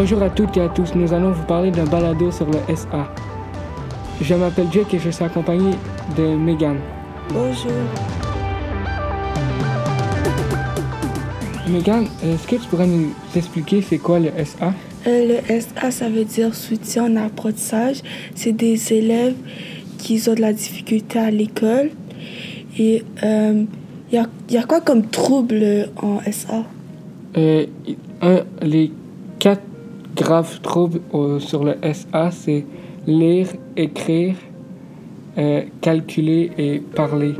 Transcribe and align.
Bonjour 0.00 0.22
à 0.22 0.30
toutes 0.30 0.56
et 0.56 0.60
à 0.60 0.68
tous, 0.68 0.94
nous 0.94 1.12
allons 1.12 1.32
vous 1.32 1.42
parler 1.42 1.72
d'un 1.72 1.84
balado 1.84 2.30
sur 2.30 2.46
le 2.46 2.58
SA. 2.72 3.12
Je 4.20 4.32
m'appelle 4.36 4.68
Jake 4.70 4.94
et 4.94 5.00
je 5.00 5.10
suis 5.10 5.24
accompagné 5.24 5.72
de 6.16 6.36
Megan. 6.36 6.76
Bonjour. 7.30 7.72
Megan, 11.68 12.06
est-ce 12.22 12.46
que 12.46 12.62
tu 12.62 12.68
pourrais 12.68 12.86
nous 12.86 13.10
expliquer 13.34 13.82
c'est 13.82 13.98
quoi 13.98 14.20
le 14.20 14.28
SA? 14.44 14.72
Euh, 15.08 15.40
le 15.42 15.60
SA, 15.60 15.90
ça 15.90 16.08
veut 16.08 16.24
dire 16.24 16.54
soutien 16.54 17.06
en 17.06 17.16
apprentissage. 17.16 17.96
C'est 18.36 18.52
des 18.52 18.92
élèves 18.92 19.34
qui 19.98 20.22
ont 20.28 20.34
de 20.34 20.40
la 20.40 20.52
difficulté 20.52 21.18
à 21.18 21.32
l'école. 21.32 21.90
Et 22.78 22.98
il 22.98 23.04
euh, 23.24 23.64
y, 24.12 24.16
a, 24.16 24.26
y, 24.48 24.58
a, 24.58 24.62
quoi 24.62 24.80
comme 24.80 25.08
trouble 25.08 25.88
en 26.00 26.20
SA? 26.30 26.62
Euh, 27.36 27.66
un, 28.22 28.44
les 28.62 28.92
quatre 29.40 29.62
graves 30.18 30.60
troubles 30.60 31.00
sur 31.38 31.64
le 31.64 31.76
SA, 31.92 32.30
c'est 32.30 32.64
lire, 33.06 33.48
écrire, 33.76 34.34
euh, 35.38 35.62
calculer 35.80 36.50
et 36.58 36.80
parler. 36.80 37.34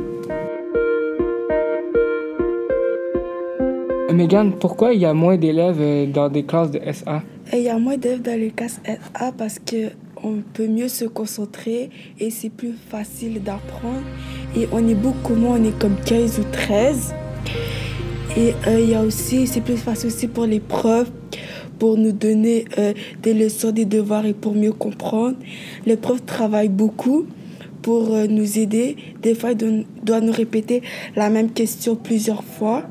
Megan, 4.11 4.53
pourquoi 4.59 4.93
il 4.93 5.01
y 5.01 5.05
a 5.05 5.13
moins 5.13 5.37
d'élèves 5.37 5.79
euh, 5.79 6.05
dans 6.07 6.29
des 6.29 6.43
classes 6.43 6.71
de 6.71 6.79
SA? 6.91 7.21
Il 7.53 7.59
y 7.59 7.69
a 7.69 7.77
moins 7.77 7.97
d'élèves 7.97 8.21
dans 8.21 8.39
les 8.39 8.51
classes 8.51 8.79
SA 8.85 9.31
parce 9.37 9.59
que 9.59 9.91
on 10.23 10.41
peut 10.53 10.67
mieux 10.67 10.87
se 10.87 11.05
concentrer 11.05 11.89
et 12.19 12.29
c'est 12.29 12.49
plus 12.49 12.73
facile 12.73 13.43
d'apprendre. 13.43 14.03
Et 14.57 14.67
on 14.71 14.85
est 14.87 14.95
beaucoup 14.95 15.35
moins, 15.35 15.59
on 15.59 15.63
est 15.63 15.77
comme 15.77 15.95
15 16.05 16.39
ou 16.39 16.43
13. 16.51 17.13
Et 18.37 18.53
euh, 18.67 18.79
il 18.79 18.89
y 18.89 18.95
a 18.95 19.01
aussi, 19.01 19.45
c'est 19.45 19.61
plus 19.61 19.77
facile 19.77 20.07
aussi 20.07 20.27
pour 20.27 20.45
les 20.45 20.59
profs 20.59 21.11
pour 21.79 21.97
nous 21.97 22.11
donner 22.11 22.65
euh, 22.77 22.93
des 23.23 23.33
leçons, 23.33 23.71
des 23.71 23.85
devoirs 23.85 24.25
et 24.25 24.33
pour 24.33 24.53
mieux 24.53 24.73
comprendre. 24.73 25.37
Les 25.85 25.95
profs 25.95 26.25
travaillent 26.25 26.67
beaucoup 26.67 27.25
pour 27.81 28.13
euh, 28.13 28.27
nous 28.27 28.59
aider. 28.59 28.97
Des 29.21 29.33
fois, 29.33 29.51
ils 29.51 29.85
doivent 30.03 30.23
nous 30.23 30.33
répéter 30.33 30.83
la 31.15 31.29
même 31.29 31.49
question 31.51 31.95
plusieurs 31.95 32.43
fois. 32.43 32.83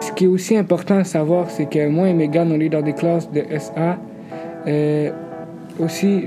Ce 0.00 0.10
qui 0.12 0.24
est 0.24 0.28
aussi 0.28 0.56
important 0.56 0.96
à 0.96 1.04
savoir, 1.04 1.50
c'est 1.50 1.66
que 1.66 1.86
moi 1.88 2.08
et 2.08 2.14
Megan, 2.14 2.50
on 2.50 2.58
est 2.58 2.70
dans 2.70 2.82
des 2.82 2.94
classes 2.94 3.30
de 3.30 3.42
SA. 3.58 3.98
Euh, 4.66 5.10
aussi, 5.78 6.24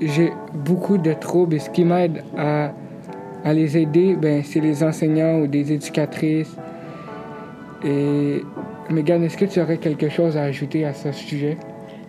j'ai 0.00 0.32
beaucoup 0.54 0.98
de 0.98 1.12
troubles 1.12 1.56
et 1.56 1.58
ce 1.58 1.70
qui 1.70 1.84
m'aide 1.84 2.22
à, 2.36 2.72
à, 3.44 3.52
les 3.52 3.76
aider, 3.76 4.16
ben, 4.20 4.42
c'est 4.44 4.60
les 4.60 4.82
enseignants 4.82 5.40
ou 5.40 5.46
des 5.46 5.72
éducatrices. 5.72 6.56
Et 7.84 8.42
Megan, 8.90 9.22
est-ce 9.22 9.36
que 9.36 9.44
tu 9.44 9.60
aurais 9.60 9.78
quelque 9.78 10.08
chose 10.08 10.36
à 10.36 10.42
ajouter 10.42 10.84
à 10.84 10.94
ce 10.94 11.12
sujet? 11.12 11.56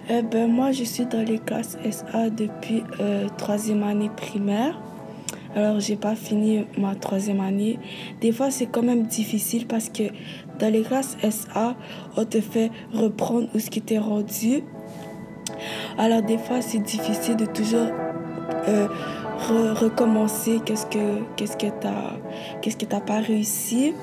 Eh 0.09 0.23
ben, 0.23 0.47
moi, 0.49 0.71
je 0.71 0.83
suis 0.83 1.05
dans 1.05 1.23
les 1.23 1.37
classes 1.37 1.77
SA 1.91 2.31
depuis 2.31 2.83
euh, 2.99 3.27
troisième 3.37 3.83
année 3.83 4.09
primaire. 4.15 4.79
Alors, 5.55 5.79
j'ai 5.79 5.95
pas 5.95 6.15
fini 6.15 6.65
ma 6.77 6.95
troisième 6.95 7.39
année. 7.41 7.77
Des 8.21 8.31
fois, 8.31 8.49
c'est 8.49 8.65
quand 8.65 8.81
même 8.81 9.03
difficile 9.03 9.67
parce 9.67 9.89
que 9.89 10.03
dans 10.59 10.71
les 10.71 10.81
classes 10.81 11.17
SA, 11.21 11.75
on 12.17 12.25
te 12.25 12.41
fait 12.41 12.71
reprendre 12.93 13.47
ce 13.57 13.69
qui 13.69 13.81
t'est 13.81 13.99
rendu. 13.99 14.63
Alors, 15.97 16.23
des 16.23 16.37
fois, 16.37 16.61
c'est 16.61 16.79
difficile 16.79 17.35
de 17.35 17.45
toujours 17.45 17.89
euh, 18.67 18.87
recommencer 19.47 20.59
qu'est-ce 20.65 20.85
que 20.85 21.21
qu'est-ce 21.35 21.55
que 21.57 21.67
qu'est-ce 22.61 22.77
que 22.77 22.85
t'as 22.85 23.01
pas 23.01 23.19
réussi. 23.19 23.93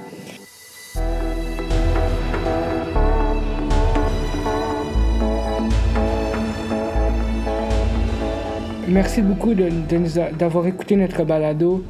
Merci 8.89 9.21
beaucoup 9.21 9.53
d'avoir 9.55 10.67
écouté 10.69 10.95
notre 10.95 11.25
balado. 11.25 11.83